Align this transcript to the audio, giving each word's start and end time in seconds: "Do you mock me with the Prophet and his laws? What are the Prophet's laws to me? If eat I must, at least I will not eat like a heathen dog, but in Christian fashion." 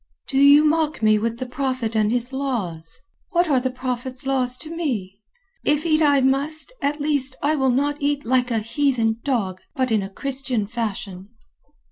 "Do 0.27 0.39
you 0.39 0.63
mock 0.65 1.03
me 1.03 1.19
with 1.19 1.37
the 1.37 1.45
Prophet 1.45 1.95
and 1.95 2.11
his 2.11 2.33
laws? 2.33 2.99
What 3.29 3.47
are 3.47 3.59
the 3.59 3.69
Prophet's 3.69 4.25
laws 4.25 4.57
to 4.57 4.75
me? 4.75 5.21
If 5.63 5.85
eat 5.85 6.01
I 6.01 6.21
must, 6.21 6.73
at 6.81 6.99
least 6.99 7.35
I 7.43 7.55
will 7.55 7.69
not 7.69 8.01
eat 8.01 8.25
like 8.25 8.49
a 8.49 8.57
heathen 8.57 9.19
dog, 9.23 9.61
but 9.75 9.91
in 9.91 10.09
Christian 10.15 10.65
fashion." 10.65 11.29